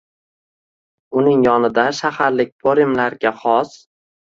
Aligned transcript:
Uning 1.21 1.45
yonida 1.49 1.85
shaharlik 2.01 2.57
po’rimlarga 2.67 3.39
xos. 3.47 3.81